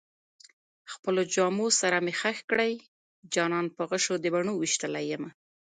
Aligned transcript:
خپلو 0.93 1.21
جامو 1.33 1.67
سره 1.81 1.97
مې 2.05 2.13
خښ 2.19 2.37
کړئ 2.49 2.71
جانان 3.33 3.65
په 3.75 3.81
غشو 3.89 4.15
د 4.19 4.25
بڼو 4.33 4.53
ويشتلی 4.57 5.03
يمه 5.11 5.29